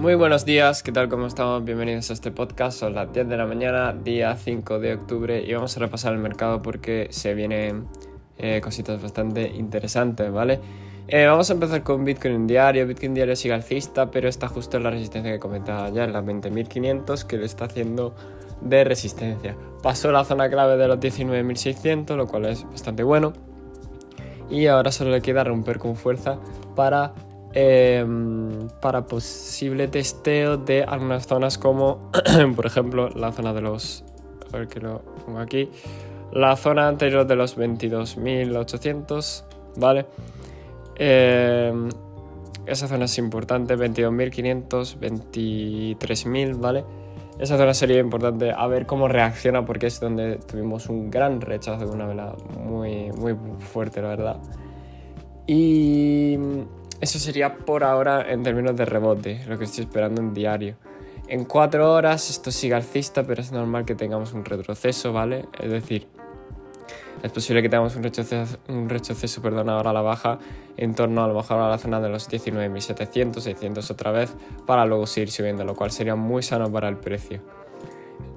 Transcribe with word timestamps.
Muy 0.00 0.14
buenos 0.14 0.44
días, 0.44 0.84
¿qué 0.84 0.92
tal? 0.92 1.08
¿Cómo 1.08 1.26
estamos? 1.26 1.64
Bienvenidos 1.64 2.10
a 2.10 2.12
este 2.12 2.30
podcast. 2.30 2.78
Son 2.78 2.94
las 2.94 3.12
10 3.12 3.28
de 3.28 3.36
la 3.36 3.46
mañana, 3.46 3.92
día 3.92 4.36
5 4.36 4.78
de 4.78 4.94
octubre, 4.94 5.42
y 5.44 5.52
vamos 5.52 5.76
a 5.76 5.80
repasar 5.80 6.12
el 6.12 6.20
mercado 6.20 6.62
porque 6.62 7.08
se 7.10 7.34
vienen 7.34 7.88
eh, 8.38 8.60
cositas 8.62 9.02
bastante 9.02 9.48
interesantes, 9.48 10.30
¿vale? 10.30 10.60
Eh, 11.08 11.26
vamos 11.26 11.50
a 11.50 11.54
empezar 11.54 11.82
con 11.82 12.04
Bitcoin 12.04 12.46
diario. 12.46 12.86
Bitcoin 12.86 13.12
diario 13.12 13.34
sigue 13.34 13.54
alcista, 13.54 14.08
pero 14.08 14.28
está 14.28 14.46
justo 14.46 14.76
en 14.76 14.84
la 14.84 14.90
resistencia 14.90 15.32
que 15.32 15.40
comentaba 15.40 15.90
ya, 15.90 16.04
en 16.04 16.12
las 16.12 16.24
20.500, 16.24 17.24
que 17.24 17.36
le 17.36 17.46
está 17.46 17.64
haciendo 17.64 18.14
de 18.60 18.84
resistencia. 18.84 19.56
Pasó 19.82 20.12
la 20.12 20.24
zona 20.24 20.48
clave 20.48 20.76
de 20.76 20.86
los 20.86 21.00
19.600, 21.00 22.14
lo 22.14 22.28
cual 22.28 22.44
es 22.44 22.62
bastante 22.70 23.02
bueno. 23.02 23.32
Y 24.48 24.68
ahora 24.68 24.92
solo 24.92 25.10
le 25.10 25.22
queda 25.22 25.42
romper 25.42 25.80
con 25.80 25.96
fuerza 25.96 26.38
para 26.76 27.14
Em, 27.54 28.68
para 28.82 29.06
posible 29.06 29.88
testeo 29.88 30.58
de 30.58 30.84
algunas 30.84 31.26
zonas 31.26 31.56
como 31.56 32.10
por 32.56 32.66
ejemplo 32.66 33.08
la 33.08 33.32
zona 33.32 33.54
de 33.54 33.62
los 33.62 34.04
a 34.52 34.58
ver 34.58 34.68
que 34.68 34.80
lo 34.80 35.00
pongo 35.24 35.38
aquí 35.38 35.70
la 36.30 36.54
zona 36.56 36.88
anterior 36.88 37.26
de 37.26 37.36
los 37.36 37.56
22.800 37.56 39.44
vale 39.76 40.04
em, 40.96 41.88
esa 42.66 42.86
zona 42.86 43.06
es 43.06 43.16
importante 43.16 43.78
22.500 43.78 44.98
23.000 44.98 46.60
vale 46.60 46.84
esa 47.38 47.56
zona 47.56 47.72
sería 47.72 48.00
importante 48.00 48.52
a 48.54 48.66
ver 48.66 48.84
cómo 48.84 49.08
reacciona 49.08 49.64
porque 49.64 49.86
es 49.86 50.00
donde 50.00 50.36
tuvimos 50.36 50.90
un 50.90 51.10
gran 51.10 51.40
rechazo 51.40 51.86
de 51.86 51.92
una 51.92 52.04
vela 52.04 52.34
muy 52.62 53.10
muy 53.12 53.36
fuerte 53.60 54.02
la 54.02 54.08
verdad. 54.08 54.36
Y 55.46 56.36
eso 57.00 57.18
sería 57.18 57.56
por 57.56 57.84
ahora 57.84 58.30
en 58.30 58.42
términos 58.42 58.76
de 58.76 58.84
rebote, 58.84 59.44
lo 59.46 59.58
que 59.58 59.64
estoy 59.64 59.84
esperando 59.84 60.20
en 60.20 60.34
diario. 60.34 60.76
En 61.28 61.44
cuatro 61.44 61.92
horas 61.92 62.30
esto 62.30 62.50
sigue 62.50 62.74
alcista, 62.74 63.22
pero 63.22 63.42
es 63.42 63.52
normal 63.52 63.84
que 63.84 63.94
tengamos 63.94 64.32
un 64.32 64.44
retroceso, 64.44 65.12
¿vale? 65.12 65.44
Es 65.60 65.70
decir, 65.70 66.08
es 67.22 67.32
posible 67.32 67.62
que 67.62 67.68
tengamos 67.68 67.96
un 67.96 68.02
retroceso, 68.02 68.58
un 68.68 68.88
retroceso 68.88 69.42
perdón, 69.42 69.68
ahora 69.68 69.90
a 69.90 69.92
la 69.92 70.02
baja 70.02 70.38
en 70.76 70.94
torno 70.94 71.24
a 71.24 71.28
lo 71.28 71.34
mejor 71.34 71.58
a 71.58 71.68
la 71.68 71.78
zona 71.78 72.00
de 72.00 72.08
los 72.08 72.30
19.700, 72.30 73.40
600 73.40 73.90
otra 73.90 74.12
vez, 74.12 74.34
para 74.66 74.86
luego 74.86 75.06
seguir 75.06 75.30
subiendo, 75.30 75.64
lo 75.64 75.74
cual 75.74 75.90
sería 75.90 76.14
muy 76.14 76.42
sano 76.42 76.70
para 76.70 76.88
el 76.88 76.96
precio. 76.96 77.40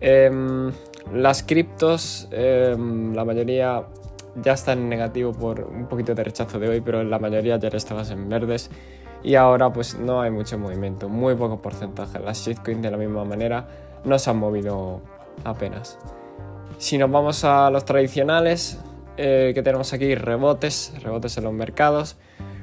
Em, 0.00 0.72
las 1.12 1.42
criptos, 1.42 2.28
em, 2.32 3.14
la 3.14 3.24
mayoría 3.24 3.86
ya 4.36 4.52
está 4.52 4.72
en 4.72 4.88
negativo 4.88 5.32
por 5.32 5.60
un 5.60 5.86
poquito 5.86 6.14
de 6.14 6.24
rechazo 6.24 6.58
de 6.58 6.68
hoy, 6.68 6.80
pero 6.80 7.02
la 7.04 7.18
mayoría 7.18 7.58
ya 7.58 7.68
estabas 7.68 8.10
en 8.10 8.28
verdes 8.28 8.70
y 9.22 9.34
ahora 9.34 9.72
pues 9.72 9.98
no 9.98 10.20
hay 10.20 10.30
mucho 10.30 10.58
movimiento, 10.58 11.08
muy 11.08 11.34
poco 11.34 11.60
porcentaje. 11.60 12.18
Las 12.18 12.38
shitcoins 12.38 12.82
de 12.82 12.90
la 12.90 12.96
misma 12.96 13.24
manera 13.24 13.66
no 14.04 14.18
se 14.18 14.30
han 14.30 14.38
movido 14.38 15.00
apenas. 15.44 15.98
Si 16.78 16.98
nos 16.98 17.10
vamos 17.10 17.44
a 17.44 17.70
los 17.70 17.84
tradicionales, 17.84 18.80
eh, 19.16 19.52
que 19.54 19.62
tenemos 19.62 19.92
aquí 19.92 20.14
rebotes, 20.14 20.94
rebotes 21.02 21.36
en 21.36 21.44
los 21.44 21.52
mercados. 21.52 22.16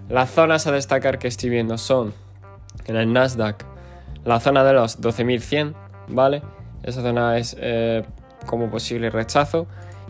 Las 0.09 0.31
zonas 0.31 0.65
a 0.67 0.71
destacar 0.71 1.19
que 1.19 1.27
estoy 1.27 1.49
viendo 1.49 1.77
son 1.77 2.13
en 2.87 2.95
el 2.95 3.13
Nasdaq 3.13 3.65
la 4.25 4.39
zona 4.39 4.63
de 4.63 4.73
los 4.73 5.01
12.100, 5.01 5.73
¿vale? 6.09 6.41
Esa 6.83 7.01
zona 7.01 7.37
es 7.37 7.55
eh, 7.59 8.03
como 8.45 8.69
posible 8.69 9.09
rechazo 9.09 9.67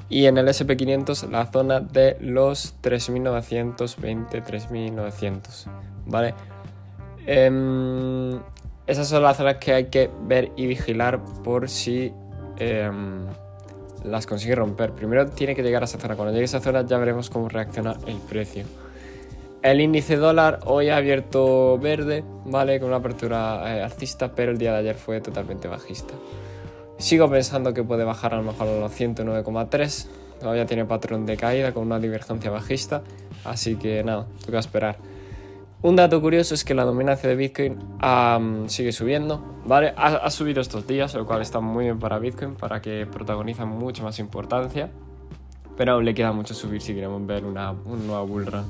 y 0.10 0.26
en 0.26 0.38
el 0.38 0.48
SP500 0.48 1.30
la 1.30 1.46
zona 1.46 1.80
de 1.80 2.18
los 2.20 2.76
3920, 2.82 4.42
3900, 4.42 5.68
¿vale? 6.08 6.34
Em, 7.26 8.40
esas 8.88 9.08
son 9.08 9.22
las 9.22 9.38
zonas 9.38 9.58
que 9.58 9.74
hay 9.74 9.86
que 9.86 10.10
ver 10.24 10.52
y 10.56 10.66
vigilar 10.66 11.24
por 11.44 11.70
si 11.70 12.12
em, 12.58 13.28
las 14.04 14.26
consigue 14.26 14.56
romper. 14.56 14.94
Primero 14.94 15.28
tiene 15.28 15.56
que 15.56 15.62
llegar 15.62 15.84
a 15.84 15.86
esa 15.86 16.00
zona. 16.00 16.16
Cuando 16.16 16.32
llegue 16.32 16.44
a 16.44 16.46
esa 16.46 16.60
zona 16.60 16.86
ya 16.86 16.98
veremos 16.98 17.30
cómo 17.30 17.50
reacciona 17.50 17.96
el 18.08 18.18
precio. 18.18 18.66
El 19.62 19.82
índice 19.82 20.16
dólar 20.16 20.62
hoy 20.66 20.90
ha 20.90 20.98
abierto 20.98 21.78
verde, 21.78 22.24
¿vale? 22.46 22.80
Con 22.80 22.90
una 22.90 22.98
apertura 22.98 23.78
eh, 23.78 23.84
alcista, 23.84 24.32
pero 24.34 24.52
el 24.54 24.58
día 24.58 24.72
de 24.72 24.80
ayer 24.80 24.96
fue 24.96 25.20
totalmente 25.20 25.68
bajista. 25.68 26.14
Sigo 27.00 27.30
pensando 27.30 27.74
que 27.74 27.84
puede 27.84 28.04
bajar 28.04 28.34
a 28.36 28.38
lo 28.38 28.44
mejor 28.44 28.68
a 28.68 28.80
los 28.80 28.92
109,3. 28.92 30.08
Todavía 30.40 30.66
tiene 30.66 30.86
patrón 30.86 31.26
de 31.26 31.38
caída 31.38 31.74
con 31.74 31.84
una 31.84 31.98
divergencia 31.98 32.52
bajista. 32.52 33.02
Así 33.44 33.78
que 33.78 34.04
nada, 34.04 34.28
toca 34.46 34.60
esperar. 34.60 34.98
Un 35.82 35.96
dato 35.96 36.22
curioso 36.22 36.54
es 36.54 36.64
que 36.64 36.76
la 36.76 36.84
dominancia 36.84 37.28
de 37.28 37.36
Bitcoin 37.36 37.80
sigue 38.68 38.92
subiendo, 38.92 39.42
¿vale? 39.66 39.94
Ha, 39.96 40.30
subido 40.30 40.60
estos 40.60 40.86
días, 40.86 41.16
lo 41.16 41.26
cual 41.26 41.42
está 41.42 41.62
muy 41.62 41.86
bien 41.86 42.00
para 42.00 42.20
Bitcoin, 42.20 42.56
para 42.56 42.82
que 42.82 43.08
protagoniza 43.10 43.66
mucha 43.66 44.04
más 44.04 44.20
importancia. 44.20 44.92
Pero 45.78 45.94
aún 45.94 46.06
le 46.06 46.14
queda 46.14 46.34
mucho 46.34 46.54
subir 46.54 46.82
si 46.82 46.94
queremos 46.94 47.26
ver 47.26 47.46
una, 47.46 47.72
un 47.72 48.06
nuevo 48.06 48.28
bull 48.28 48.46
run. 48.46 48.66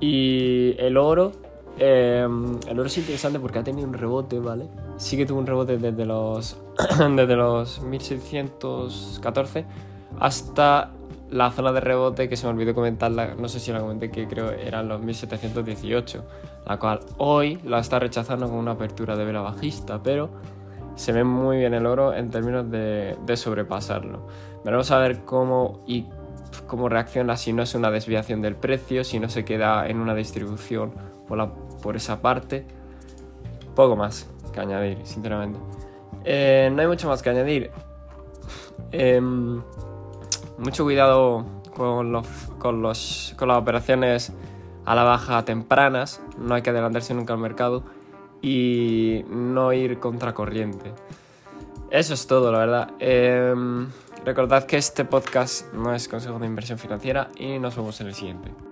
Y 0.00 0.76
el 0.78 0.96
oro 0.96 1.32
Em, 1.78 2.58
el 2.66 2.78
oro 2.78 2.88
es 2.88 2.98
interesante 2.98 3.38
porque 3.38 3.60
ha 3.60 3.64
tenido 3.64 3.86
un 3.86 3.94
rebote, 3.94 4.38
¿vale? 4.40 4.66
Sí 4.98 5.16
que 5.16 5.24
tuvo 5.24 5.38
un 5.38 5.46
rebote 5.46 5.78
desde 5.78 6.04
los, 6.04 6.58
desde 6.98 7.36
los 7.36 7.80
1614 7.82 9.64
hasta 10.18 10.90
la 11.30 11.50
zona 11.52 11.72
de 11.72 11.80
rebote 11.80 12.28
que 12.28 12.36
se 12.36 12.46
me 12.46 12.52
olvidó 12.52 12.74
comentarla, 12.74 13.34
no 13.36 13.48
sé 13.48 13.60
si 13.60 13.70
la 13.70 13.80
comenté, 13.80 14.10
que 14.10 14.26
creo 14.26 14.50
eran 14.50 14.88
los 14.88 15.00
1718, 15.00 16.24
la 16.66 16.78
cual 16.78 17.00
hoy 17.18 17.60
la 17.64 17.78
está 17.78 17.98
rechazando 17.98 18.48
con 18.48 18.56
una 18.56 18.72
apertura 18.72 19.16
de 19.16 19.24
vela 19.24 19.40
bajista, 19.40 20.02
pero 20.02 20.30
se 20.96 21.12
ve 21.12 21.22
muy 21.22 21.58
bien 21.58 21.74
el 21.74 21.86
oro 21.86 22.12
en 22.12 22.30
términos 22.30 22.68
de, 22.70 23.16
de 23.24 23.36
sobrepasarlo. 23.36 24.26
Veremos 24.64 24.90
a 24.90 24.98
ver 24.98 25.24
cómo 25.24 25.80
y 25.86 26.06
cómo 26.66 26.88
reacciona 26.88 27.36
si 27.36 27.52
no 27.52 27.62
es 27.62 27.74
una 27.76 27.90
desviación 27.90 28.42
del 28.42 28.56
precio, 28.56 29.04
si 29.04 29.20
no 29.20 29.28
se 29.28 29.44
queda 29.44 29.86
en 29.86 30.00
una 30.00 30.14
distribución 30.14 30.92
por 31.28 31.38
la 31.38 31.52
por 31.82 31.94
esa 31.94 32.20
parte. 32.20 32.66
Poco 33.76 33.94
más 33.94 34.28
añadir, 34.60 34.98
sinceramente. 35.04 35.58
Eh, 36.24 36.70
no 36.72 36.82
hay 36.82 36.88
mucho 36.88 37.08
más 37.08 37.22
que 37.22 37.30
añadir. 37.30 37.70
Em, 38.92 39.62
mucho 40.58 40.84
cuidado 40.84 41.44
con, 41.76 42.12
los, 42.12 42.26
con, 42.58 42.82
los, 42.82 43.34
con 43.36 43.48
las 43.48 43.58
operaciones 43.58 44.32
a 44.84 44.94
la 44.94 45.04
baja 45.04 45.44
tempranas. 45.44 46.20
No 46.38 46.54
hay 46.54 46.62
que 46.62 46.70
adelantarse 46.70 47.14
nunca 47.14 47.32
al 47.32 47.38
mercado 47.38 47.84
y 48.42 49.24
no 49.28 49.72
ir 49.72 49.98
contracorriente. 49.98 50.92
Eso 51.90 52.14
es 52.14 52.26
todo, 52.26 52.52
la 52.52 52.58
verdad. 52.58 52.90
Em, 52.98 53.88
recordad 54.24 54.64
que 54.64 54.76
este 54.76 55.04
podcast 55.04 55.72
no 55.72 55.94
es 55.94 56.08
consejo 56.08 56.38
de 56.38 56.46
inversión 56.46 56.78
financiera 56.78 57.30
y 57.36 57.58
nos 57.58 57.76
vemos 57.76 58.00
en 58.00 58.08
el 58.08 58.14
siguiente. 58.14 58.67